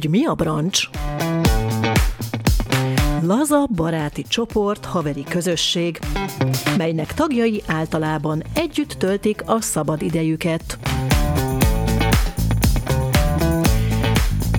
[0.00, 0.88] hogy mi a brancs?
[3.22, 5.98] Laza baráti csoport, haveri közösség,
[6.76, 10.78] melynek tagjai általában együtt töltik a szabad idejüket.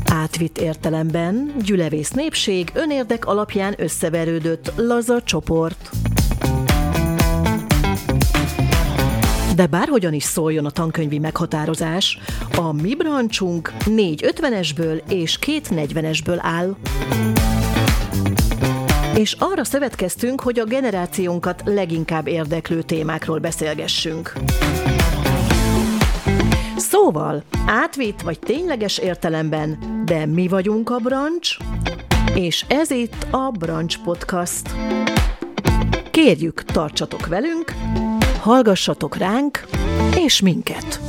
[0.05, 5.91] Átvitt értelemben gyülevész népség önérdek alapján összeverődött laza csoport.
[9.55, 12.20] De bárhogyan is szóljon a tankönyvi meghatározás,
[12.55, 16.76] a mi brancsunk négy 50-esből és két 40-esből áll.
[19.16, 24.34] És arra szövetkeztünk, hogy a generációnkat leginkább érdeklő témákról beszélgessünk.
[26.77, 31.58] Szóval, átvitt vagy tényleges értelemben, de mi vagyunk a brancs,
[32.34, 34.70] és ez itt a Brancs Podcast.
[36.12, 37.74] Kérjük, tartsatok velünk,
[38.41, 39.63] hallgassatok ránk,
[40.15, 40.99] és minket!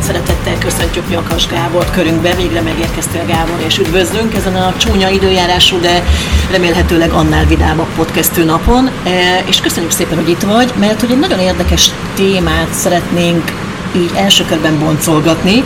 [0.00, 6.02] Szeretettel köszöntjük Nyakas Gábort körünkbe, végre megérkeztél Gábor, és üdvözlünk ezen a csúnya időjárású, de
[6.50, 11.18] remélhetőleg annál vidámabb podcastő napon, E, és köszönjük szépen, hogy itt vagy, mert hogy egy
[11.18, 13.52] nagyon érdekes témát szeretnénk
[13.96, 15.64] így első körben boncolgatni.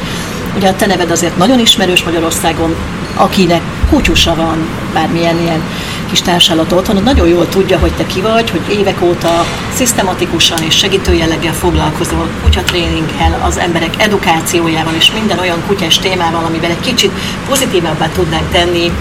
[0.56, 2.74] Ugye a te neved azért nagyon ismerős Magyarországon,
[3.16, 4.58] akinek kutyusa van,
[4.92, 5.62] bármilyen ilyen
[6.10, 9.44] kis társállat otthon, nagyon jól tudja, hogy te ki vagy, hogy évek óta
[9.74, 16.70] szisztematikusan és segítő jelleggel foglalkozol kutyatréninggel, az emberek edukációjával és minden olyan kutyás témával, amiben
[16.70, 17.12] egy kicsit
[17.48, 18.92] pozitívabbá tudnánk tenni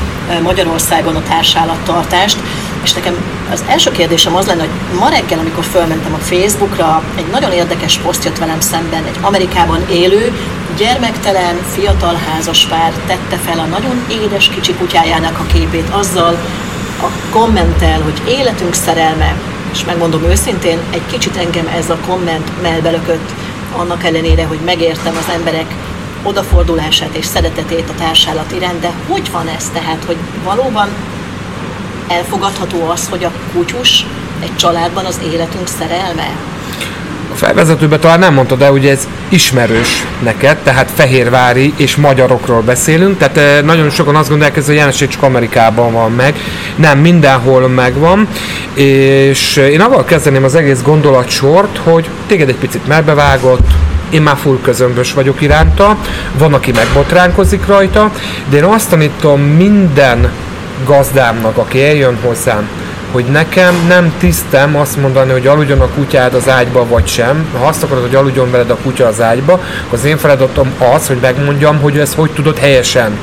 [0.43, 2.37] Magyarországon a társállattartást.
[2.83, 3.15] És nekem
[3.51, 7.97] az első kérdésem az lenne, hogy ma reggel, amikor fölmentem a Facebookra, egy nagyon érdekes
[7.97, 10.33] poszt jött velem szemben, egy Amerikában élő,
[10.77, 16.37] gyermektelen, fiatal házaspár tette fel a nagyon édes kicsi kutyájának a képét azzal,
[17.01, 19.35] a kommentel, hogy életünk szerelme,
[19.71, 23.29] és megmondom őszintén, egy kicsit engem ez a komment melbelökött,
[23.75, 25.73] annak ellenére, hogy megértem az emberek
[26.23, 30.89] odafordulását és szeretetét a társállat iránt, de hogy van ez tehát, hogy valóban
[32.07, 34.05] elfogadható az, hogy a kutyus
[34.39, 36.27] egy családban az életünk szerelme?
[37.31, 43.17] A felvezetőben talán nem mondtad, de ugye ez ismerős neked, tehát fehérvári és magyarokról beszélünk,
[43.17, 46.35] tehát eh, nagyon sokan azt gondolják, hogy ez a jelenség csak Amerikában van meg.
[46.75, 48.27] Nem, mindenhol megvan,
[48.73, 53.67] és eh, én avval kezdeném az egész gondolatsort, hogy téged egy picit melbevágott,
[54.09, 55.97] én már full közömbös vagyok iránta,
[56.37, 58.11] van, aki megbotránkozik rajta,
[58.49, 60.31] de én azt tanítom minden
[60.85, 62.69] gazdámnak, aki eljön hozzám,
[63.11, 67.47] hogy nekem nem tisztem azt mondani, hogy aludjon a kutyád az ágyba vagy sem.
[67.59, 71.07] Ha azt akarod, hogy aludjon veled a kutya az ágyba, akkor az én feladatom az,
[71.07, 73.17] hogy megmondjam, hogy ezt hogy tudod helyesen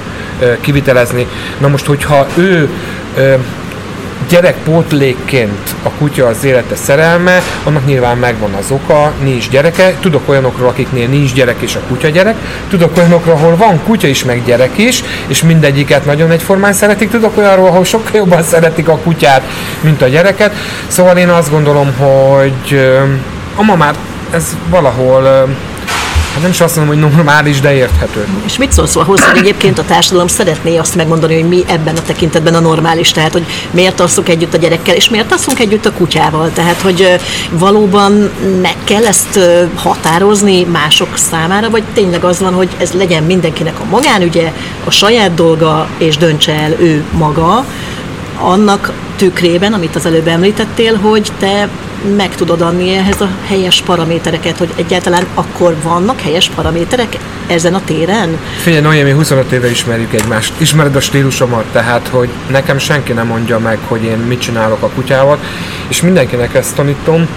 [0.60, 1.26] kivitelezni.
[1.58, 2.70] Na most, hogyha ő
[4.28, 9.94] gyerekpótlékként a kutya az élete szerelme, annak nyilván megvan az oka, nincs gyereke.
[10.00, 12.36] Tudok olyanokról, akiknél nincs gyerek és a kutya gyerek.
[12.68, 17.10] Tudok olyanokról, ahol van kutya is, meg gyerek is, és mindegyiket nagyon egyformán szeretik.
[17.10, 19.42] Tudok olyanról, ahol sokkal jobban szeretik a kutyát,
[19.80, 20.54] mint a gyereket.
[20.86, 23.02] Szóval én azt gondolom, hogy ö,
[23.62, 23.94] ma már
[24.30, 25.48] ez valahol
[26.36, 28.26] Hát nem is azt mondom, hogy normális, de érthető.
[28.44, 32.02] És mit szólsz ahhoz, hogy egyébként a társadalom szeretné azt megmondani, hogy mi ebben a
[32.02, 35.92] tekintetben a normális, tehát hogy miért alszunk együtt a gyerekkel, és miért alszunk együtt a
[35.92, 37.20] kutyával, tehát hogy
[37.50, 38.30] valóban
[38.62, 39.40] meg kell ezt
[39.74, 44.52] határozni mások számára, vagy tényleg az van, hogy ez legyen mindenkinek a magánügye,
[44.84, 47.64] a saját dolga, és döntse el ő maga,
[48.40, 51.68] annak tükrében, amit az előbb említettél, hogy te
[52.16, 57.16] meg tudod adni ehhez a helyes paramétereket, hogy egyáltalán akkor vannak helyes paraméterek
[57.46, 58.38] ezen a téren?
[58.62, 60.52] Figyelj, Noémi, 25 éve ismerjük egymást.
[60.58, 64.88] Ismered a stílusomat, tehát, hogy nekem senki nem mondja meg, hogy én mit csinálok a
[64.88, 65.38] kutyával,
[65.88, 67.28] és mindenkinek ezt tanítom,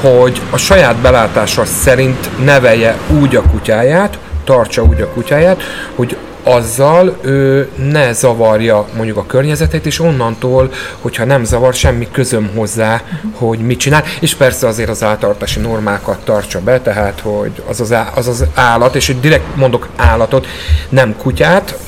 [0.00, 5.62] hogy a saját belátása szerint nevelje úgy a kutyáját, tartsa úgy a kutyáját,
[5.94, 12.50] hogy azzal ő ne zavarja mondjuk a környezetét, és onnantól, hogyha nem zavar, semmi közöm
[12.54, 13.02] hozzá,
[13.32, 17.92] hogy mit csinál, és persze azért az áltartási normákat tartsa be, tehát hogy az az,
[17.92, 20.46] á, az, az állat, és hogy direkt mondok állatot,
[20.88, 21.78] nem kutyát,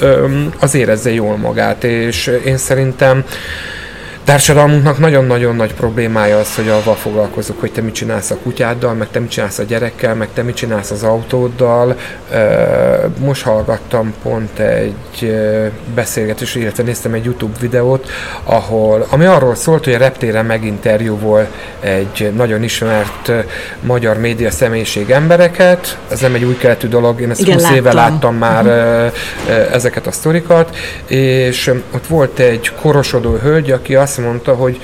[0.60, 3.24] az érezze jól magát, és én szerintem
[4.26, 9.08] társadalmunknak nagyon-nagyon nagy problémája az, hogy avval foglalkozunk, hogy te mit csinálsz a kutyáddal, meg
[9.10, 11.96] te mit csinálsz a gyerekkel, meg te mit csinálsz az autóddal.
[13.18, 18.10] Most hallgattam pont egy ö, beszélgetés, illetve néztem egy YouTube videót,
[18.44, 21.46] ahol, ami arról szólt, hogy a reptéren meginterjúvol
[21.80, 23.32] egy nagyon ismert
[23.80, 25.98] magyar média személyiség embereket.
[26.10, 28.36] Ez nem egy új keletű dolog, én ezt Igen, 20 éve láttam.
[28.36, 29.06] már ö,
[29.72, 30.76] ezeket a sztorikat,
[31.06, 34.80] és ott volt egy korosodó hölgy, aki azt mondta, hogy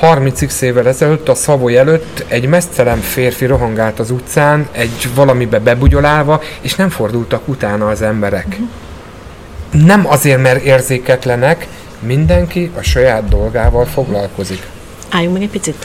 [0.00, 6.40] 30 évvel ezelőtt a Szavoly előtt egy mesztelen férfi rohangált az utcán, egy valamibe bebugyolálva,
[6.60, 8.46] és nem fordultak utána az emberek.
[8.46, 9.86] Uh-huh.
[9.86, 11.66] Nem azért, mert érzéketlenek,
[11.98, 14.62] mindenki a saját dolgával foglalkozik.
[15.10, 15.84] Álljunk meg egy picit.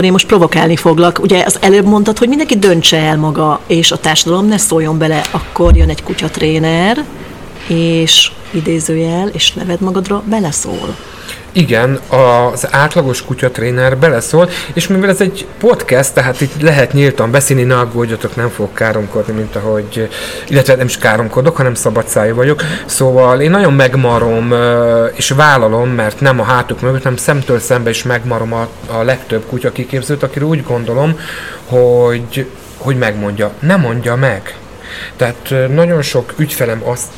[0.00, 1.18] Én most provokálni foglak.
[1.18, 5.22] Ugye az előbb mondtad, hogy mindenki döntse el maga, és a társadalom ne szóljon bele,
[5.30, 7.04] akkor jön egy kutyatréner,
[7.66, 10.96] és idézőjel, és neved magadra beleszól.
[11.54, 17.62] Igen, az átlagos kutyatréner beleszól, és mivel ez egy podcast, tehát itt lehet nyíltan beszélni,
[17.62, 20.08] ne aggódjatok, nem fogok káromkodni, mint ahogy,
[20.48, 22.62] illetve nem is káromkodok, hanem szabadszájú vagyok.
[22.86, 24.54] Szóval én nagyon megmarom
[25.14, 29.44] és vállalom, mert nem a hátuk mögött, hanem szemtől szembe is megmarom a, a legtöbb
[29.48, 31.18] kutya kiképzőt, akiről úgy gondolom,
[31.66, 33.52] hogy, hogy megmondja.
[33.60, 34.56] Nem mondja meg.
[35.16, 37.08] Tehát nagyon sok ügyfelem azt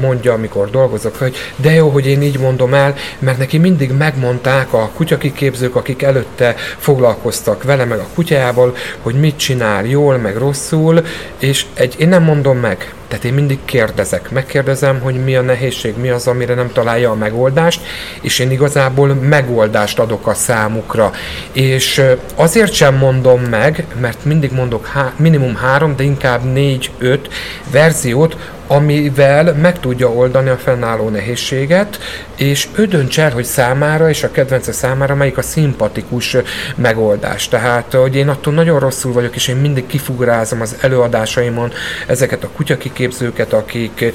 [0.00, 4.72] mondja, amikor dolgozok, hogy de jó, hogy én így mondom el, mert neki mindig megmondták
[4.72, 11.04] a kutyakiképzők, akik előtte foglalkoztak vele, meg a kutyával, hogy mit csinál jól, meg rosszul,
[11.38, 12.94] és egy, én nem mondom meg.
[13.08, 17.14] Tehát én mindig kérdezek, megkérdezem, hogy mi a nehézség, mi az, amire nem találja a
[17.14, 17.80] megoldást,
[18.20, 21.12] és én igazából megoldást adok a számukra.
[21.52, 22.02] És
[22.34, 27.28] azért sem mondom meg, mert mindig mondok há- minimum három, de inkább négy-öt
[27.70, 28.36] verziót,
[28.66, 31.98] amivel meg tudja oldani a fennálló nehézséget,
[32.36, 36.36] és ő dönts el, hogy számára és a kedvence számára melyik a szimpatikus
[36.76, 37.48] megoldás.
[37.48, 41.72] Tehát, hogy én attól nagyon rosszul vagyok, és én mindig kifugrázom az előadásaimon
[42.06, 42.50] ezeket a
[42.94, 44.12] kutyakiképzőket, akik,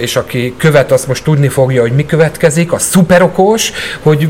[0.00, 3.72] és aki követ, azt most tudni fogja, hogy mi következik, a szuperokos,
[4.02, 4.28] hogy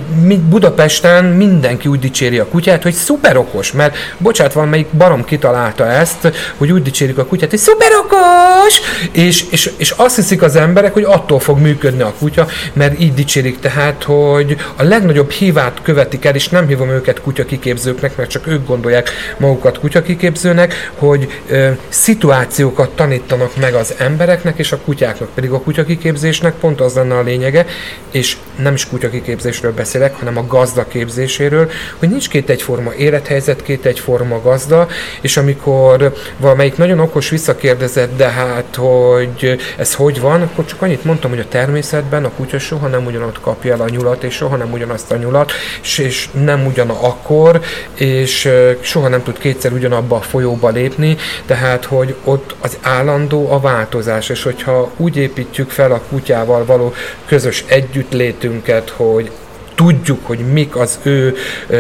[0.49, 6.33] Budapesten mindenki úgy dicséri a kutyát, hogy szuperokos, mert bocsát, van melyik barom kitalálta ezt,
[6.57, 8.81] hogy úgy dicsérik a kutyát, hogy szuperokos,
[9.13, 13.15] és, és, és azt hiszik az emberek, hogy attól fog működni a kutya, mert így
[13.15, 18.47] dicsérik tehát, hogy a legnagyobb hívát követik el, és nem hívom őket kutyakiképzőknek, mert csak
[18.47, 22.91] ők gondolják magukat kutyakiképzőnek, hogy ö, szituációkat
[23.21, 27.67] tanítanak meg az embereknek és a kutyáknak, pedig a kutyakiképzésnek pont az lenne a lényege,
[28.11, 33.85] és nem is kutyakiképzésről beszélek, hanem a gazda képzéséről, hogy nincs két egyforma élethelyzet, két
[33.85, 34.89] egyforma gazda,
[35.21, 41.05] és amikor valamelyik nagyon okos visszakérdezett, de hát hogy ez hogy van, akkor csak annyit
[41.05, 44.57] mondtam, hogy a természetben a kutya soha nem ugyanott kapja el a nyulat, és soha
[44.57, 45.53] nem ugyanazt a nyulat,
[45.83, 47.61] és, és nem ugyan akkor,
[47.95, 48.49] és
[48.81, 51.17] soha nem tud kétszer ugyanabba a folyóba lépni,
[51.47, 56.93] tehát hogy ott az állandó a változás, és hogyha úgy építjük fel a kutyával való
[57.27, 59.31] közös együttlétünket, hogy
[59.75, 61.37] tudjuk, hogy mik az ő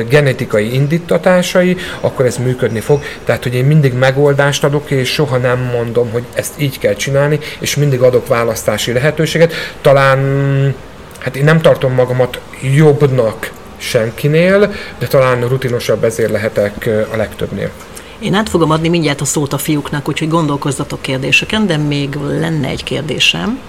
[0.08, 3.02] genetikai indítatásai, akkor ez működni fog.
[3.24, 7.38] Tehát, hogy én mindig megoldást adok, és soha nem mondom, hogy ezt így kell csinálni,
[7.58, 9.52] és mindig adok választási lehetőséget.
[9.80, 10.18] Talán,
[11.18, 12.40] hát én nem tartom magamat
[12.74, 17.70] jobbnak senkinél, de talán rutinosabb ezért lehetek a legtöbbnél.
[18.18, 22.68] Én át fogom adni mindjárt a szót a fiúknak, úgyhogy gondolkozzatok kérdéseken, de még lenne
[22.68, 23.60] egy kérdésem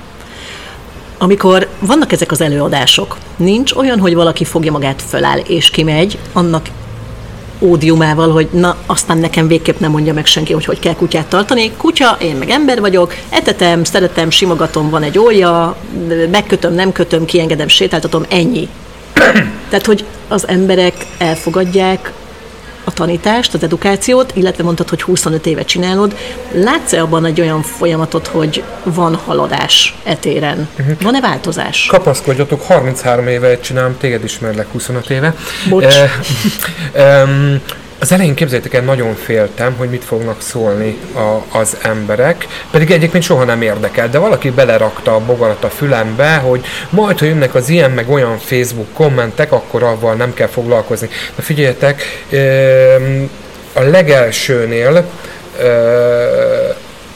[1.17, 6.65] amikor vannak ezek az előadások, nincs olyan, hogy valaki fogja magát föláll és kimegy, annak
[7.59, 11.71] ódiumával, hogy na, aztán nekem végképp nem mondja meg senki, hogy hogy kell kutyát tartani.
[11.77, 15.75] Kutya, én meg ember vagyok, etetem, szeretem, simogatom, van egy olja,
[16.31, 18.67] megkötöm, nem kötöm, kiengedem, sétáltatom, ennyi.
[19.69, 22.11] Tehát, hogy az emberek elfogadják
[22.87, 26.17] a tanítást, az edukációt, illetve mondtad, hogy 25 éve csinálod.
[26.51, 30.67] Látsz-e abban egy olyan folyamatot, hogy van haladás etéren?
[30.79, 31.01] Uh-huh.
[31.01, 31.85] Van-e változás?
[31.85, 35.35] Kapaszkodjatok, 33 éve csinálom, téged ismerlek 25 éve.
[35.69, 35.95] Bocs.
[36.93, 37.61] Eh, um,
[37.99, 43.23] az elején képzeljétek el, nagyon féltem, hogy mit fognak szólni a, az emberek, pedig egyébként
[43.23, 47.69] soha nem érdekel, de valaki belerakta a bogarat a fülembe, hogy majd, ha jönnek az
[47.69, 51.09] ilyen meg olyan Facebook kommentek, akkor avval nem kell foglalkozni.
[51.35, 52.01] Na figyeljetek,
[53.73, 55.05] a legelsőnél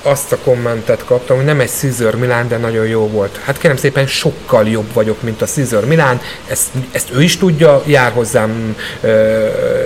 [0.01, 3.39] azt a kommentet kaptam, hogy nem egy Caesar Milán, de nagyon jó volt.
[3.43, 7.83] Hát kérem szépen, sokkal jobb vagyok, mint a Caesar Milán, ezt, ezt ő is tudja,
[7.85, 8.75] jár hozzám,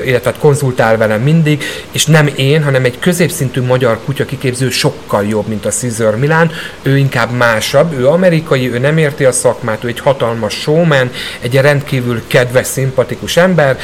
[0.06, 5.26] illetve hát konzultál velem mindig, és nem én, hanem egy középszintű magyar kutya kiképző sokkal
[5.26, 9.84] jobb, mint a Caesar Milán, ő inkább másabb, ő amerikai, ő nem érti a szakmát,
[9.84, 13.78] ő egy hatalmas showman, egy rendkívül kedves, szimpatikus ember,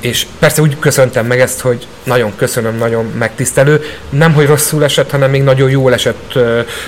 [0.00, 3.82] és persze úgy köszöntem meg ezt, hogy nagyon köszönöm, nagyon megtisztelő.
[4.10, 6.32] Nem, hogy rosszul esett, hanem még nagyon jól esett,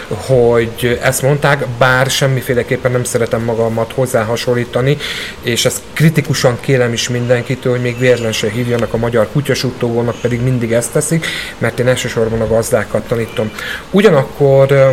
[0.08, 4.96] hogy ezt mondták, bár semmiféleképpen nem szeretem magamat hozzá hasonlítani,
[5.42, 10.42] és ezt kritikusan kérem is mindenkitől, hogy még véletlen se hívjanak a magyar kutyasuttóvónak, pedig
[10.42, 11.26] mindig ezt teszik,
[11.58, 13.50] mert én elsősorban a gazdákat tanítom.
[13.90, 14.92] Ugyanakkor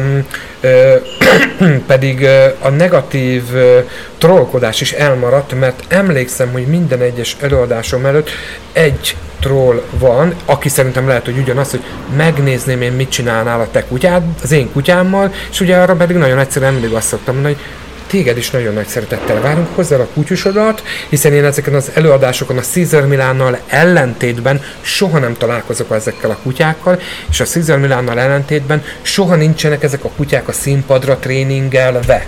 [1.87, 2.27] pedig
[2.59, 3.43] a negatív
[4.17, 8.29] trollkodás is elmaradt, mert emlékszem, hogy minden egyes előadásom előtt
[8.73, 11.83] egy troll van, aki szerintem lehet, hogy ugyanaz, hogy
[12.15, 16.39] megnézném én mit csinálnál a te kutyád, az én kutyámmal, és ugye arra pedig nagyon
[16.39, 17.63] egyszerűen mindig azt szoktam mondani, hogy
[18.07, 19.67] téged is nagyon nagy szeretettel várunk.
[19.75, 25.91] Hozzá a kutyusodat, hiszen én ezeken az előadásokon a Caesar Milánnal ellentétben soha nem találkozok
[25.91, 26.99] ezekkel a kutyákkal,
[27.29, 32.27] és a Caesar Milánnal ellentétben soha nincsenek ezek a kutyák a színpadra tréningelve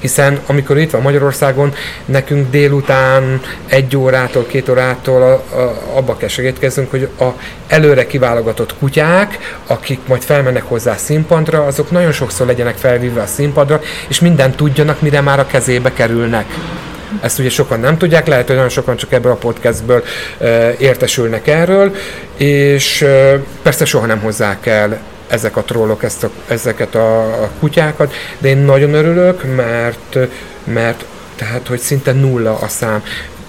[0.00, 6.28] hiszen amikor itt van Magyarországon, nekünk délután egy órától, két órától a, a, abba kell
[6.28, 7.28] segítkeznünk, hogy a
[7.66, 13.26] előre kiválogatott kutyák, akik majd felmennek hozzá a színpadra, azok nagyon sokszor legyenek felvívve a
[13.26, 16.44] színpadra, és mindent tudjanak, mire már a kezébe kerülnek.
[17.20, 20.04] Ezt ugye sokan nem tudják, lehet, hogy nagyon sokan csak ebből a podcastből
[20.38, 21.94] e, értesülnek erről,
[22.36, 25.00] és e, persze soha nem hozzák el
[25.30, 30.18] ezek a trollok ezt a, ezeket a, kutyákat, de én nagyon örülök, mert,
[30.64, 31.04] mert
[31.36, 33.02] tehát, hogy szinte nulla a szám.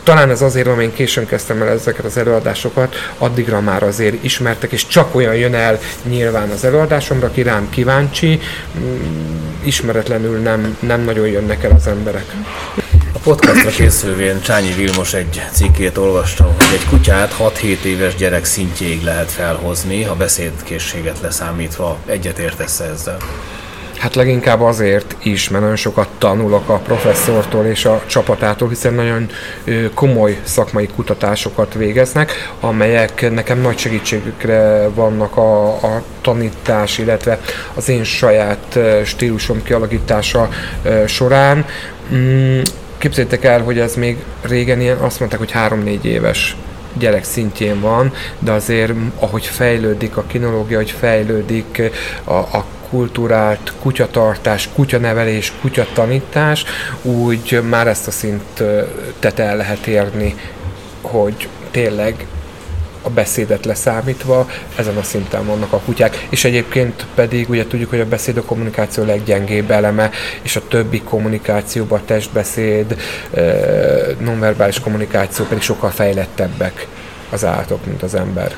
[0.04, 4.72] Talán ez azért, mert én későn kezdtem el ezeket az előadásokat, addigra már azért ismertek,
[4.72, 8.40] és csak olyan jön el nyilván az előadásomra, aki rám kíváncsi,
[8.80, 8.96] mm,
[9.64, 12.26] ismeretlenül nem, nem nagyon jönnek el az emberek.
[13.24, 19.32] Podcastra készülvén Csányi Vilmos egy cikkét olvastam, hogy egy kutyát 6-7 éves gyerek szintjéig lehet
[19.32, 21.98] felhozni, a beszédkészséget leszámítva.
[22.06, 23.18] Egyet értesz ezzel?
[23.98, 29.30] Hát leginkább azért is, mert nagyon sokat tanulok a professzortól és a csapatától, hiszen nagyon
[29.94, 37.40] komoly szakmai kutatásokat végeznek, amelyek nekem nagy segítségükre vannak a, a tanítás, illetve
[37.74, 40.50] az én saját stílusom kialakítása
[41.08, 41.66] során.
[43.01, 46.55] Képzeljétek el, hogy ez még régen ilyen, azt mondták, hogy 3-4 éves
[46.93, 51.81] gyerek szintjén van, de azért ahogy fejlődik a kinológia, hogy fejlődik
[52.24, 56.63] a, a kultúrált kutyatartás, kutyanevelés, kutyatanítás,
[57.01, 60.36] úgy már ezt a szintet el lehet érni,
[61.01, 62.25] hogy tényleg
[63.01, 68.00] a beszédet leszámítva, ezen a szinten vannak a kutyák, és egyébként pedig ugye tudjuk, hogy
[68.00, 70.10] a beszéd a kommunikáció leggyengébb eleme,
[70.41, 72.96] és a többi kommunikációban a testbeszéd,
[74.20, 76.88] nonverbális kommunikáció pedig sokkal fejlettebbek
[77.29, 78.55] az állatok, mint az ember.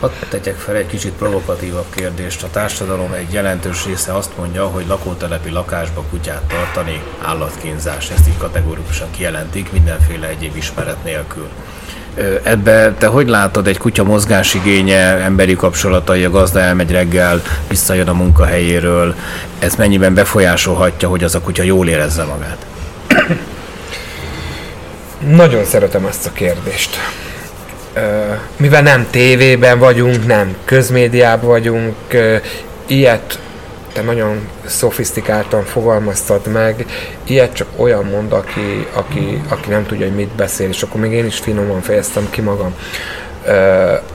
[0.00, 2.42] Hadd tegyek fel egy kicsit provokatívabb kérdést.
[2.42, 8.10] A társadalom egy jelentős része azt mondja, hogy lakótelepi lakásba kutyát tartani állatkínzás.
[8.10, 11.48] Ezt így kategórikusan kijelentik, mindenféle egyéb ismeret nélkül.
[12.42, 18.12] Ebbe te hogy látod egy kutya mozgásigénye, emberi kapcsolatai, a gazda elmegy reggel, visszajön a
[18.12, 19.14] munkahelyéről,
[19.58, 22.66] ez mennyiben befolyásolhatja, hogy az a kutya jól érezze magát?
[25.28, 26.96] Nagyon szeretem ezt a kérdést.
[28.56, 31.94] Mivel nem tévében vagyunk, nem közmédiában vagyunk,
[32.86, 33.38] ilyet
[33.92, 36.86] te nagyon szofisztikáltan fogalmaztad meg,
[37.24, 41.12] ilyet csak olyan mond, aki, aki, aki nem tudja, hogy mit beszél, és akkor még
[41.12, 42.74] én is finoman fejeztem ki magam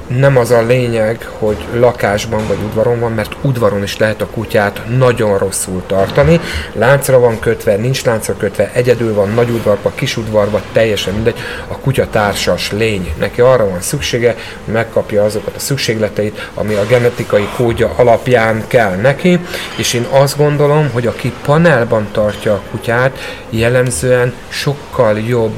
[0.08, 4.82] nem az a lényeg, hogy lakásban vagy udvaron van, mert udvaron is lehet a kutyát
[4.98, 6.40] nagyon rosszul tartani.
[6.74, 11.40] Láncra van kötve, nincs láncra kötve, egyedül van, nagy udvarba, kis udvarba, teljesen mindegy.
[11.68, 13.14] A kutya társas lény.
[13.20, 14.36] Neki arra van szüksége,
[14.66, 19.40] hogy megkapja azokat a szükségleteit, ami a genetikai kódja alapján kell neki,
[19.78, 23.18] és én azt gondolom, hogy aki panelban tartja a kutyát,
[23.50, 25.54] jellemzően sokkal jobb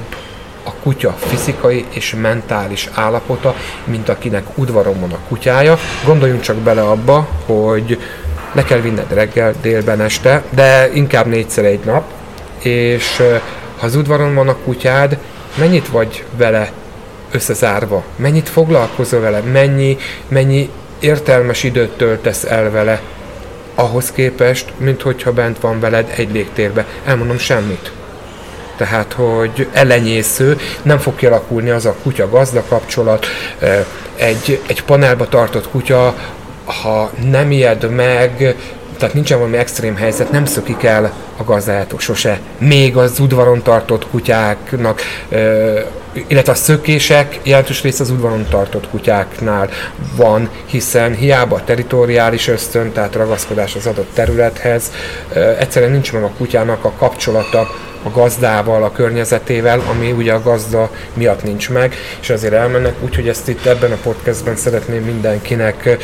[0.63, 5.77] a kutya fizikai és mentális állapota, mint akinek udvaron van a kutyája.
[6.05, 7.99] Gondoljunk csak bele abba, hogy
[8.53, 12.03] le kell vinned reggel, délben, este, de inkább négyszer egy nap,
[12.61, 13.17] és
[13.79, 15.17] ha az udvaron van a kutyád,
[15.55, 16.71] mennyit vagy vele
[17.31, 23.01] összezárva, mennyit foglalkozol vele, mennyi, mennyi értelmes időt töltesz el vele,
[23.75, 26.85] ahhoz képest, mint hogyha bent van veled egy légtérbe.
[27.05, 27.91] Elmondom semmit
[28.77, 33.25] tehát hogy elenyésző, nem fog kialakulni az a kutya-gazda kapcsolat,
[34.15, 36.15] egy, egy panelba tartott kutya,
[36.65, 38.55] ha nem ijed meg,
[38.97, 42.39] tehát nincsen valami extrém helyzet, nem szökik el a gazdájától sose.
[42.57, 45.01] Még az udvaron tartott kutyáknak,
[46.27, 49.69] illetve a szökések jelentős része az udvaron tartott kutyáknál
[50.15, 54.91] van, hiszen hiába a teritoriális ösztön, tehát ragaszkodás az adott területhez,
[55.59, 57.67] egyszerűen nincs meg a kutyának a kapcsolata
[58.03, 63.27] a gazdával, a környezetével, ami ugye a gazda miatt nincs meg, és azért elmennek, úgyhogy
[63.27, 65.97] ezt itt ebben a podcastben szeretném mindenkinek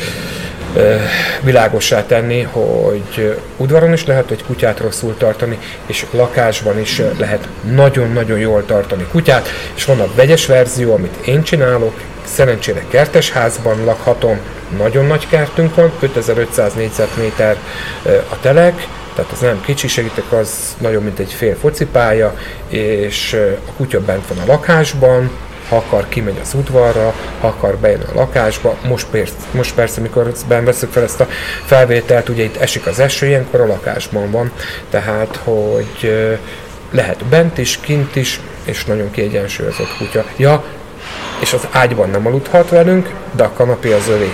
[1.40, 8.38] világosá tenni, hogy udvaron is lehet egy kutyát rosszul tartani, és lakásban is lehet nagyon-nagyon
[8.38, 14.38] jól tartani kutyát, és van a vegyes verzió, amit én csinálok, szerencsére kertesházban lakhatom,
[14.76, 17.56] nagyon nagy kertünk van, 5500 négyzetméter
[18.04, 18.86] a telek,
[19.20, 22.34] tehát az nem kicsi, segítek, az nagyon mint egy fél focipálya,
[22.68, 23.36] és
[23.68, 25.30] a kutya bent van a lakásban,
[25.68, 28.76] ha akar, kimegy az udvarra, ha akar, bejön a lakásba.
[28.88, 30.32] Most, persze, most persze, mikor
[30.64, 31.28] veszük fel ezt a
[31.64, 34.52] felvételt, ugye itt esik az eső, ilyenkor a lakásban van,
[34.90, 36.14] tehát, hogy
[36.90, 40.24] lehet bent is, kint is, és nagyon kiegyensúlyozott kutya.
[40.36, 40.64] Ja,
[41.40, 44.32] és az ágyban nem aludhat velünk, de a kanapé az övé.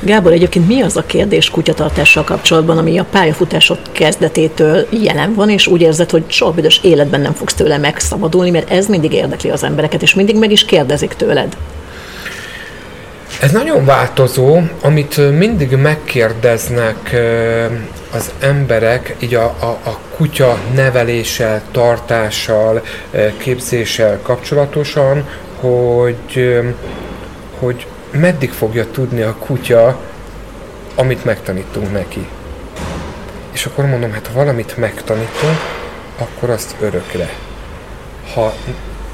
[0.00, 5.66] Gábor, egyébként mi az a kérdés kutyatartással kapcsolatban, ami a pályafutásod kezdetétől jelen van, és
[5.66, 9.62] úgy érzed, hogy soha büdös életben nem fogsz tőle megszabadulni, mert ez mindig érdekli az
[9.62, 11.56] embereket, és mindig meg is kérdezik tőled?
[13.40, 17.16] Ez nagyon változó, amit mindig megkérdeznek
[18.12, 22.82] az emberek, így a, a, a kutya neveléssel, tartással,
[23.36, 25.28] képzéssel kapcsolatosan,
[25.60, 26.60] hogy,
[27.58, 29.98] hogy meddig fogja tudni a kutya,
[30.94, 32.26] amit megtanítunk neki.
[33.52, 35.58] És akkor mondom, hát ha valamit megtanítunk,
[36.18, 37.28] akkor azt örökre.
[38.34, 38.54] Ha,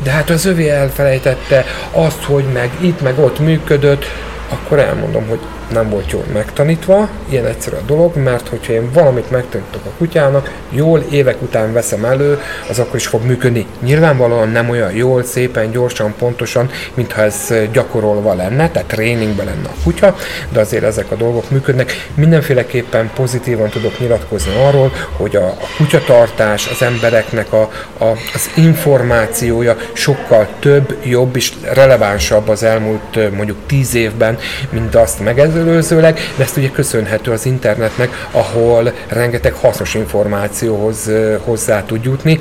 [0.03, 4.05] de hát az övé elfelejtette azt, hogy meg itt, meg ott működött,
[4.49, 5.41] akkor elmondom, hogy
[5.73, 10.53] nem volt jól megtanítva, ilyen egyszerű a dolog, mert hogyha én valamit megtanítok a kutyának,
[10.71, 13.67] jól évek után veszem elő, az akkor is fog működni.
[13.81, 19.83] Nyilvánvalóan nem olyan jól, szépen, gyorsan, pontosan, mintha ez gyakorolva lenne, tehát tréningben lenne a
[19.83, 20.17] kutya,
[20.53, 22.09] de azért ezek a dolgok működnek.
[22.15, 29.77] Mindenféleképpen pozitívan tudok nyilatkozni arról, hogy a, a kutyatartás az embereknek a, a, az információja
[29.93, 34.34] sokkal több, jobb és relevánsabb az elmúlt mondjuk tíz évben,
[34.71, 41.11] mint azt megelőző megelőzőleg, de ezt ugye köszönhető az internetnek, ahol rengeteg hasznos információhoz
[41.45, 42.41] hozzá tud jutni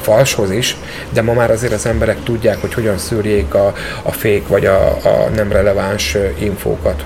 [0.00, 0.76] falshoz is,
[1.12, 4.86] de ma már azért az emberek tudják, hogy hogyan szűrjék a, a fék vagy a,
[4.88, 7.04] a nem releváns infókat.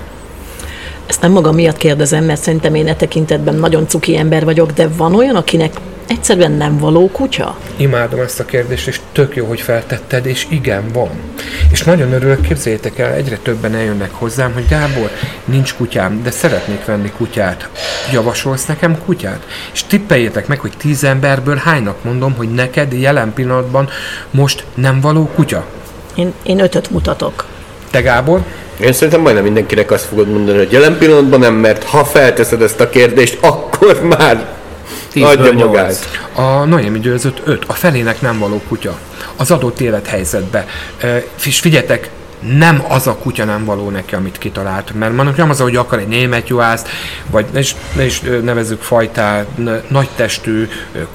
[1.07, 4.87] Ezt nem magam miatt kérdezem, mert szerintem én e tekintetben nagyon cuki ember vagyok, de
[4.97, 5.73] van olyan, akinek
[6.07, 7.57] egyszerűen nem való kutya?
[7.79, 11.09] Imádom ezt a kérdést, és tök jó, hogy feltetted, és igen, van.
[11.71, 15.09] És nagyon örülök, képzeljétek el, egyre többen eljönnek hozzám, hogy Gábor,
[15.45, 17.69] nincs kutyám, de szeretnék venni kutyát.
[18.11, 19.45] Javasolsz nekem kutyát?
[19.73, 23.89] És tippeljétek meg, hogy tíz emberből hánynak mondom, hogy neked jelen pillanatban
[24.31, 25.65] most nem való kutya?
[26.15, 27.45] Én, én ötöt mutatok.
[27.91, 28.41] Te Gábor?
[28.79, 32.79] Én szerintem majdnem mindenkinek azt fogod mondani, hogy jelen pillanatban nem, mert ha felteszed ezt
[32.79, 34.57] a kérdést, akkor már
[35.15, 36.09] adja magát.
[36.33, 38.97] A Noémi győzött 5, a felének nem való kutya.
[39.35, 40.65] Az adott élethelyzetbe.
[41.43, 42.09] És figyeljetek,
[42.57, 44.93] nem az a kutya nem való neki, amit kitalált.
[44.93, 46.87] Mert mondjuk nem az, hogy akar egy német juhászt,
[47.29, 49.45] vagy ne is, ne is nevezzük fajtá
[49.87, 50.67] nagy testű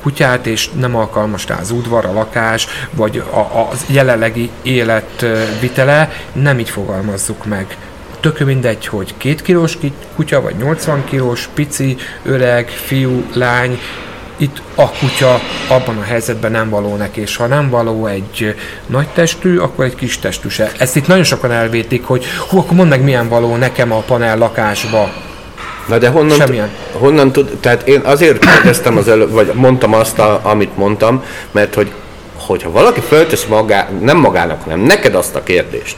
[0.02, 6.58] kutyát, és nem alkalmas rá az udvar, a lakás, vagy a, a, jelenlegi életvitele, nem
[6.58, 7.76] így fogalmazzuk meg
[8.24, 9.78] tök mindegy, hogy két kilós
[10.16, 13.80] kutya, vagy 80 kilós, pici, öreg, fiú, lány,
[14.36, 18.54] itt a kutya abban a helyzetben nem való neki, és ha nem való egy
[18.86, 20.72] nagy testű, akkor egy kis testű se.
[20.78, 24.38] Ezt itt nagyon sokan elvétik, hogy hú, akkor mondd meg milyen való nekem a panel
[24.38, 25.12] lakásba.
[25.88, 26.70] Na de honnan, Semmilyen.
[26.92, 31.74] honnan tud, tehát én azért kérdeztem az előbb, vagy mondtam azt, a, amit mondtam, mert
[31.74, 31.92] hogy
[32.46, 35.96] hogyha valaki föltesz magá, nem magának, hanem neked azt a kérdést,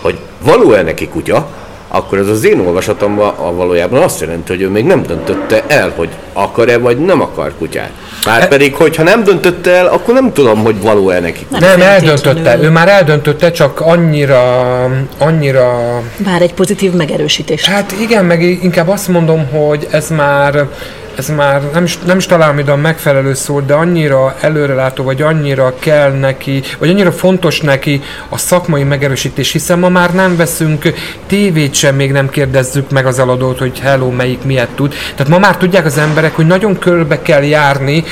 [0.00, 1.46] hogy való-e neki kutya,
[1.92, 5.92] akkor ez az én olvasatomban a valójában azt jelenti, hogy ő még nem döntötte el,
[5.96, 7.90] hogy akar-e vagy nem akar kutyát.
[8.26, 11.46] Már pedig, hogyha nem döntötte el, akkor nem tudom, hogy való-e neki.
[11.50, 12.58] Nem, nem eldöntötte.
[12.62, 14.84] Ő már eldöntötte, csak annyira,
[15.18, 15.78] annyira...
[16.16, 17.64] Vár egy pozitív megerősítés.
[17.64, 20.68] Hát igen, meg inkább azt mondom, hogy ez már
[21.16, 25.22] ez már nem is, nem is találom ide a megfelelő szót, de annyira előrelátó, vagy
[25.22, 30.92] annyira kell neki, vagy annyira fontos neki a szakmai megerősítés, hiszen ma már nem veszünk
[31.26, 34.94] tévét sem, még nem kérdezzük meg az eladót, hogy hello, melyik miért tud.
[35.14, 38.04] Tehát ma már tudják az emberek, hogy nagyon körbe kell járni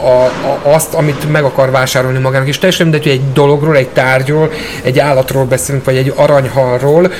[0.00, 3.88] a, a, azt, amit meg akar vásárolni magának, és teljesen mindegy, hogy egy dologról, egy
[3.88, 4.50] tárgyról,
[4.82, 7.12] egy állatról beszélünk, vagy egy aranyhalról,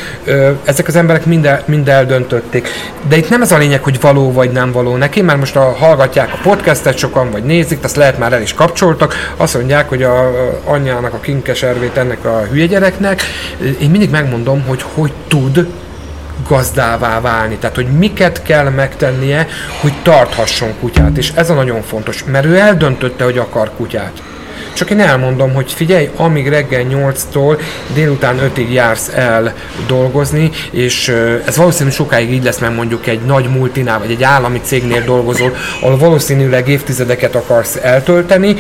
[0.65, 2.69] ezek az emberek mind, el, mind eldöntötték.
[3.09, 5.75] De itt nem ez a lényeg, hogy való vagy nem való neki, mert most a,
[5.79, 10.03] hallgatják a podcastet sokan, vagy nézik, azt lehet már el is kapcsoltak, azt mondják, hogy
[10.03, 10.31] a
[10.65, 13.23] anyjának a kinkeservét ennek a hülye gyereknek.
[13.81, 15.67] Én mindig megmondom, hogy hogy tud
[16.49, 17.57] gazdává válni.
[17.57, 19.47] Tehát, hogy miket kell megtennie,
[19.81, 21.17] hogy tarthasson kutyát.
[21.17, 24.23] És ez a nagyon fontos, mert ő eldöntötte, hogy akar kutyát.
[24.75, 27.61] Csak én elmondom, hogy figyelj, amíg reggel 8-tól
[27.95, 29.55] délután 5-ig jársz el
[29.87, 31.09] dolgozni, és
[31.47, 35.55] ez valószínűleg sokáig így lesz, mert mondjuk egy nagy multinál, vagy egy állami cégnél dolgozol,
[35.81, 38.57] ahol valószínűleg évtizedeket akarsz eltölteni,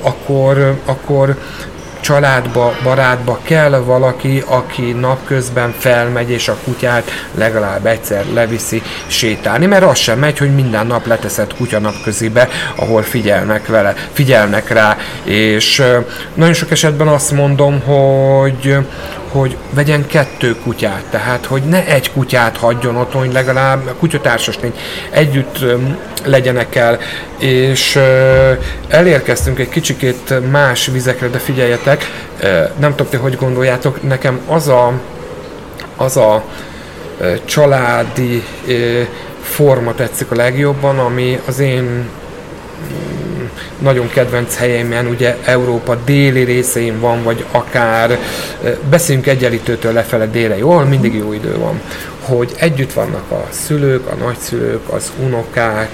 [0.00, 1.36] akkor, akkor
[2.06, 9.84] családba, barátba kell valaki, aki napközben felmegy és a kutyát legalább egyszer leviszi sétálni, mert
[9.84, 15.82] az sem megy, hogy minden nap leteszed kutya napközibe, ahol figyelnek vele, figyelnek rá, és
[16.34, 18.76] nagyon sok esetben azt mondom, hogy
[19.28, 24.58] hogy vegyen kettő kutyát, tehát hogy ne egy kutyát hagyjon otthon, hogy legalább a kutyatársas
[24.60, 24.74] lény
[25.10, 25.64] együtt
[26.24, 26.98] legyenek el,
[27.38, 27.98] és
[28.88, 32.04] elérkeztünk egy kicsikét más vizekre, de figyeljetek,
[32.78, 34.92] nem tudom, ti hogy gondoljátok, nekem az a,
[35.96, 36.44] az a
[37.44, 38.42] családi
[39.42, 42.08] forma tetszik a legjobban, ami az én
[43.78, 48.18] nagyon kedvenc helyemen, ugye Európa déli részein van, vagy akár
[48.90, 51.80] beszéljünk egyenlítőtől lefele délre, jól, mindig jó idő van
[52.26, 55.90] hogy együtt vannak a szülők, a nagyszülők, az unokák.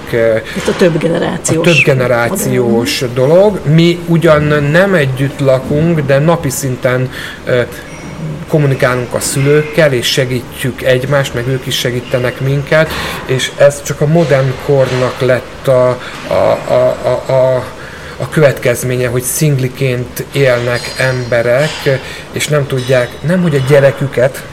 [0.57, 1.67] Itt a több generációs.
[1.67, 3.59] A több generációs dolog.
[3.65, 7.09] Mi ugyan nem együtt lakunk, de napi szinten
[8.47, 12.89] kommunikálunk a szülőkkel, és segítjük egymást, meg ők is segítenek minket,
[13.25, 15.89] és ez csak a modern kornak lett a,
[16.27, 16.33] a,
[16.67, 17.63] a, a, a
[18.17, 21.99] a következménye, hogy szingliként élnek emberek,
[22.31, 24.43] és nem tudják, nem hogy a gyereküket,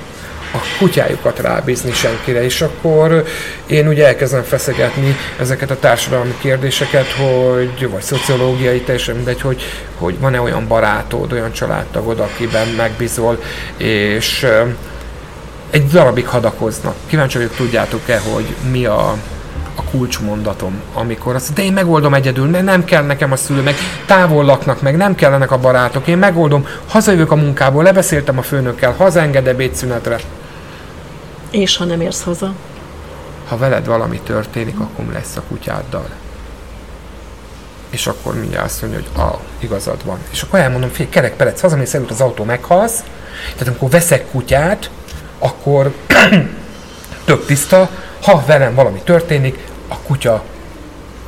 [0.52, 3.24] a kutyájukat rábízni senkire, és akkor
[3.66, 9.62] én ugye elkezdem feszegetni ezeket a társadalmi kérdéseket, hogy, vagy szociológiai, teljesen mindegy, hogy,
[9.98, 13.42] hogy van-e olyan barátod, olyan családtagod, akiben megbízol,
[13.76, 14.46] és
[15.70, 16.94] egy darabig hadakoznak.
[17.06, 19.16] Kíváncsi vagyok, tudjátok-e, hogy mi a,
[19.74, 23.74] a kulcsmondatom, amikor azt de én megoldom egyedül, mert nem kell nekem a szülő, meg
[24.06, 28.92] távol laknak, meg nem kellenek a barátok, én megoldom, hazajövök a munkából, lebeszéltem a főnökkel,
[28.92, 30.18] hazaenged ebédszünetre.
[31.50, 32.54] És ha nem érsz haza?
[33.48, 36.08] Ha veled valami történik, akkor lesz a kutyáddal?
[37.90, 40.18] És akkor mindjárt azt mondja, hogy a, igazad van.
[40.30, 43.02] És akkor elmondom, fél kerek perec, hazamész előtt az autó meghalsz,
[43.52, 44.90] tehát amikor veszek kutyát,
[45.38, 45.94] akkor
[47.24, 47.90] tök tiszta,
[48.22, 50.44] ha velem valami történik, a kutya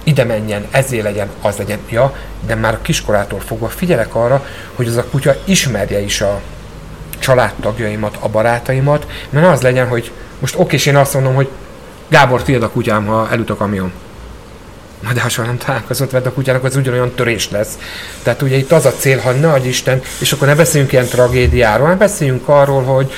[0.04, 1.78] ide menjen, ezé legyen, az legyen.
[1.88, 6.40] Ja, de már a kiskorától fogva figyelek arra, hogy az a kutya ismerje is a
[7.22, 11.48] családtagjaimat, a barátaimat, mert az legyen, hogy most oké, és én azt mondom, hogy
[12.08, 13.92] Gábor, tiéd a kutyám, ha elüt a kamion.
[15.00, 17.78] Na de ha soha nem találkozott vedd a kutyának, az ugyanolyan törés lesz.
[18.22, 21.82] Tehát ugye itt az a cél, ha ne Isten, és akkor ne beszéljünk ilyen tragédiáról,
[21.82, 23.12] hanem beszéljünk arról, hogy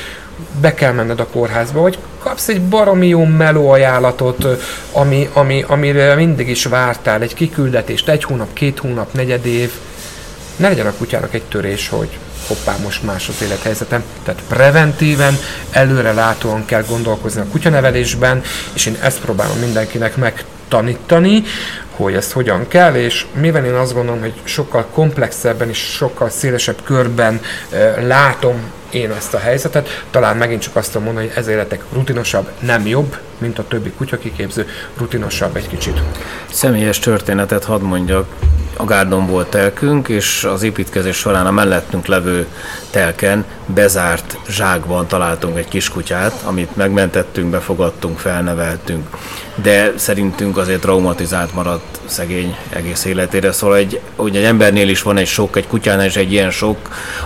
[0.60, 4.46] be kell menned a kórházba, hogy kapsz egy baromi jó meló ajánlatot,
[4.92, 9.72] ami, ami, amire mindig is vártál, egy kiküldetést, egy hónap, két hónap, negyed év.
[10.56, 14.02] Ne legyen a kutyának egy törés, hogy hoppá, most más az élethelyzetem.
[14.22, 15.38] Tehát preventíven,
[15.70, 21.42] előre látóan kell gondolkozni a kutyanevelésben, és én ezt próbálom mindenkinek megtanítani,
[21.96, 26.82] hogy ezt hogyan kell, és mivel én azt gondolom, hogy sokkal komplexebben és sokkal szélesebb
[26.84, 28.60] körben e, látom
[28.94, 33.16] én ezt a helyzetet, talán megint csak azt tudom hogy ez életek rutinosabb, nem jobb,
[33.38, 36.02] mint a többi kutyakiképző, rutinosabb egy kicsit.
[36.50, 38.26] Személyes történetet hadd mondjak,
[38.76, 42.46] a gárdon volt telkünk, és az építkezés során a mellettünk levő
[42.90, 49.08] telken bezárt zsákban találtunk egy kiskutyát, amit megmentettünk, befogadtunk, felneveltünk,
[49.54, 55.16] de szerintünk azért traumatizált maradt szegény egész életére, szóval egy, hogy egy embernél is van
[55.16, 56.78] egy sok, egy kutyánál is egy ilyen sok,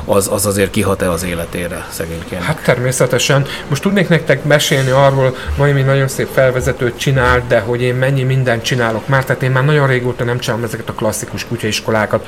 [0.04, 1.57] az, az azért kihat-e az életére
[1.90, 2.42] szegényként?
[2.42, 3.46] Hát természetesen.
[3.68, 8.62] Most tudnék nektek mesélni arról, majd nagyon szép felvezetőt csinált, de hogy én mennyi mindent
[8.62, 12.26] csinálok már, tehát én már nagyon régóta nem csinálom ezeket a klasszikus kutyaiskolákat,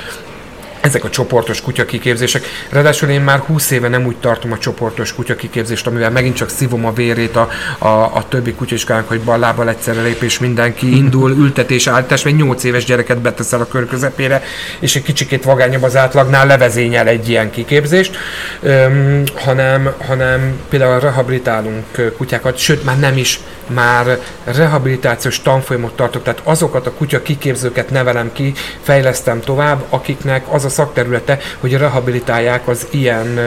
[0.81, 2.45] ezek a csoportos kutyakiképzések.
[2.69, 6.85] Ráadásul én már 20 éve nem úgy tartom a csoportos kutyakiképzést, amivel megint csak szívom
[6.85, 12.23] a vérét a, a, a többi kutyaskának, hogy ballábbal egyszerre lépés mindenki indul, ültetés, állítás,
[12.23, 14.43] vagy 8 éves gyereket beteszel a kör közepére,
[14.81, 18.17] és egy kicsikét vagányabb az átlagnál levezényel egy ilyen kiképzést,
[18.63, 23.41] öm, hanem, hanem például rehabilitálunk kutyákat, sőt már nem is,
[23.75, 28.53] már rehabilitációs tanfolyamot tartok, tehát azokat a kutya kiképzőket nevelem ki,
[28.83, 33.39] fejlesztem tovább, akiknek az a szakterülete, hogy rehabilitálják az ilyen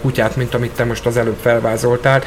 [0.00, 2.22] kutyát, mint amit te most az előbb felvázoltál,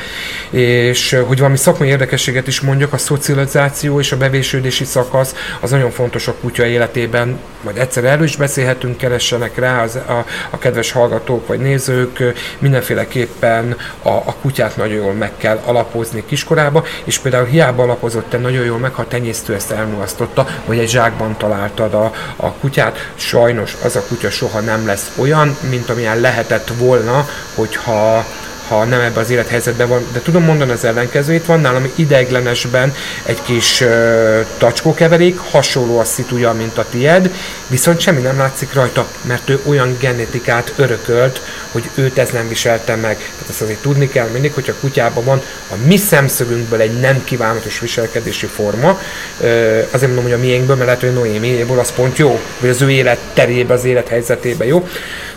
[0.50, 5.92] és hogy valami szakmai érdekességet is mondjak, a szocializáció és a bevésődési szakasz az nagyon
[5.92, 10.92] fontos a kutya életében, majd egyszer erről is beszélhetünk, keressenek rá az, a, a kedves
[10.92, 12.24] hallgatók vagy nézők,
[12.60, 18.38] mindenféleképpen a, a kutyát nagyon jól meg kell alapozni kiskorába, és például hiába alapozott te
[18.38, 23.12] nagyon jól meg, ha a tenyésztő ezt elmulasztotta, vagy egy zsákban találtad a, a kutyát,
[23.15, 28.26] sajnos az a kutya soha nem lesz olyan, mint amilyen lehetett volna, hogyha
[28.67, 33.41] ha nem ebben az élethelyzetben van, de tudom mondani az ellenkezőjét, van nálam ideiglenesben egy
[33.41, 37.32] kis uh, tacskókeverék, hasonló a szituja, mint a tied,
[37.67, 42.95] viszont semmi nem látszik rajta, mert ő olyan genetikát örökölt, hogy őt ez nem viselte
[42.95, 43.17] meg.
[43.17, 47.23] Tehát ezt azért tudni kell mindig, hogy a kutyában van a mi szemszögünkből egy nem
[47.23, 48.99] kívánatos viselkedési forma,
[49.39, 52.82] uh, azért mondom, hogy a miénkből, mert lehet, hogy Noémiéből az pont jó, vagy az
[52.82, 54.88] ő élet terébe, az élethelyzetében jó.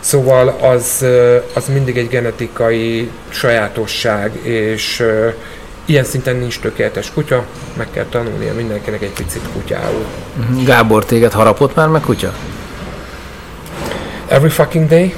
[0.00, 1.04] Szóval az,
[1.54, 5.04] az mindig egy genetikai sajátosság, és
[5.84, 7.44] ilyen szinten nincs tökéletes kutya,
[7.76, 10.04] meg kell tanulnia mindenkinek egy picit kutyául.
[10.34, 10.64] Mhm.
[10.64, 12.32] Gábor, téged harapott már meg kutya?
[14.28, 15.14] Every fucking day.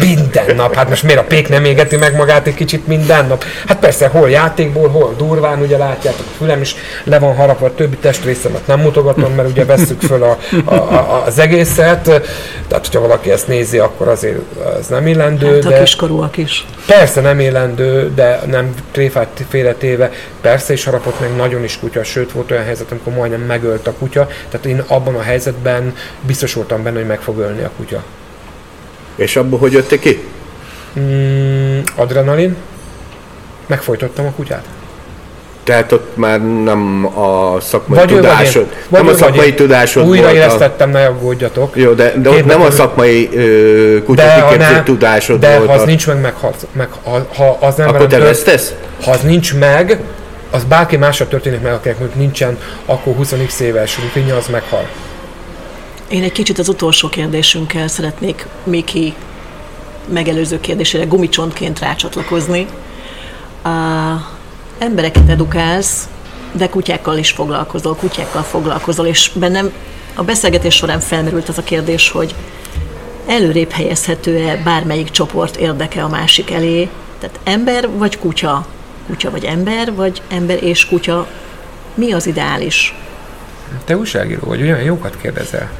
[0.00, 3.44] Minden nap, hát most miért a pék nem égeti meg magát egy kicsit minden nap?
[3.66, 6.74] Hát persze, hol játékból, hol durván, ugye látjátok, a fülem is
[7.04, 11.22] le van harapva, a többi testrészemet nem mutogatom, mert ugye vesszük föl a, a, a,
[11.26, 12.02] az egészet,
[12.68, 14.38] tehát hogyha valaki ezt nézi, akkor azért
[14.78, 15.54] ez nem illendő.
[15.54, 16.66] Hát a de kiskorúak is.
[16.86, 22.32] Persze nem illendő, de nem tréfát félretéve, persze is harapott meg nagyon is kutya, sőt
[22.32, 26.82] volt olyan helyzet, amikor majdnem megölt a kutya, tehát én abban a helyzetben biztos voltam
[26.82, 28.02] benne, hogy meg fog ölni a kutya.
[29.16, 30.22] És abból hogy jöttek ki?
[30.98, 32.56] Mm, adrenalin.
[33.66, 34.64] Megfojtottam a kutyát.
[35.64, 40.32] Tehát ott már nem a szakmai vagy tudásod, vagy nem a szakmai vagy tudásod Újra
[40.32, 41.76] éreztettem, ne aggódjatok.
[41.76, 43.28] Jó, de, de ott nem a szakmai
[44.04, 45.66] kutyakiképző tudásod de volt.
[45.66, 48.74] De ha az nincs meg, meg, ha, meg ha, ha az nem Akkor te vesztesz?
[49.04, 50.00] Ha az nincs meg,
[50.50, 54.88] az bárki másra történik meg, akinek nincsen, akkor 20x éves rutinja, az meghal.
[56.14, 59.14] Én egy kicsit az utolsó kérdésünkkel szeretnék Miki
[60.08, 62.66] megelőző kérdésére gumicsontként rácsatlakozni.
[63.62, 63.68] A
[64.78, 66.08] embereket edukálsz,
[66.52, 69.72] de kutyákkal is foglalkozol, kutyákkal foglalkozol, és bennem
[70.14, 72.34] a beszélgetés során felmerült az a kérdés, hogy
[73.26, 78.66] előrébb helyezhető-e bármelyik csoport érdeke a másik elé, tehát ember vagy kutya,
[79.06, 81.26] kutya vagy ember, vagy ember és kutya,
[81.94, 82.94] mi az ideális?
[83.84, 85.70] Te újságíró vagy, olyan jókat kérdezel.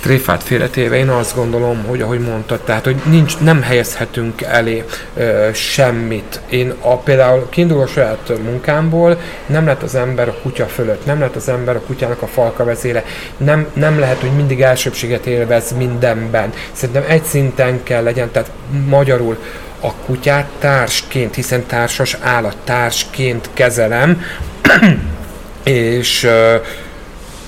[0.00, 4.84] Tréfát félretéve én azt gondolom, hogy ahogy mondtad, tehát hogy nincs, nem helyezhetünk elé
[5.16, 6.40] ö, semmit.
[6.48, 11.20] Én a, például kiinduló a saját munkámból nem lett az ember a kutya fölött, nem
[11.20, 13.04] lett az ember a kutyának a falka vezére,
[13.36, 16.52] nem, nem lehet, hogy mindig elsőbséget élvez mindenben.
[16.72, 18.50] Szerintem egy szinten kell legyen, tehát
[18.88, 19.38] magyarul
[19.80, 24.22] a kutyát társként, hiszen társas állat társként kezelem,
[25.62, 26.56] és ö,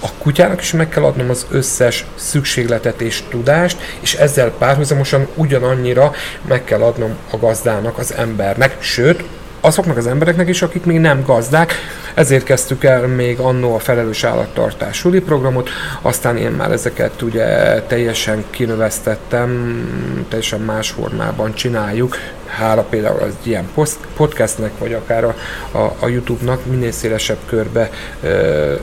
[0.01, 6.13] a kutyának is meg kell adnom az összes szükségletet és tudást, és ezzel párhuzamosan ugyanannyira
[6.49, 9.25] meg kell adnom a gazdának, az embernek, sőt,
[9.61, 11.75] azoknak az embereknek is, akik még nem gazdák,
[12.15, 15.69] ezért kezdtük el még annó a felelős állattartás suli programot,
[16.03, 17.47] aztán én már ezeket ugye
[17.83, 23.69] teljesen kinövesztettem, teljesen más formában csináljuk, hála például az ilyen
[24.17, 25.35] podcastnek, vagy akár a,
[25.71, 27.91] a, a YouTube-nak minél szélesebb körbe
[28.23, 28.75] ö,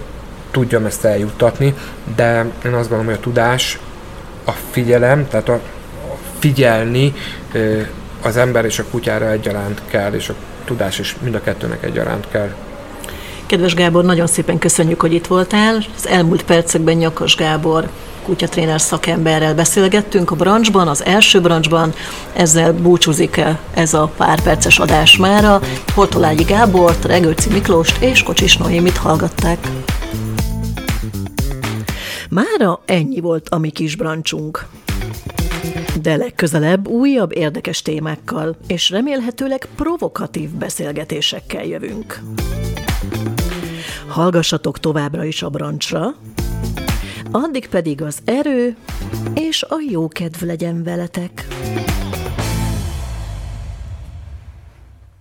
[0.55, 1.73] tudjam ezt eljuttatni,
[2.15, 3.79] de én azt gondolom, hogy a tudás,
[4.45, 5.59] a figyelem, tehát a,
[6.39, 7.13] figyelni
[8.21, 10.33] az ember és a kutyára egyaránt kell, és a
[10.65, 12.49] tudás is mind a kettőnek egyaránt kell.
[13.45, 15.75] Kedves Gábor, nagyon szépen köszönjük, hogy itt voltál.
[15.95, 17.89] Az elmúlt percekben Nyakas Gábor
[18.25, 21.93] kutyatréner szakemberrel beszélgettünk a brancsban, az első brancsban.
[22.33, 23.41] Ezzel búcsúzik
[23.73, 25.59] ez a pár perces adás mára.
[25.93, 29.57] Hortolányi Gábort, Regőci Miklóst és Kocsis Noémit hallgatták.
[32.35, 34.67] Mára ennyi volt a mi kis brancsunk.
[36.01, 42.19] De legközelebb újabb érdekes témákkal, és remélhetőleg provokatív beszélgetésekkel jövünk.
[44.07, 46.15] Hallgassatok továbbra is a brancsra,
[47.31, 48.75] addig pedig az erő
[49.33, 51.47] és a jó kedv legyen veletek.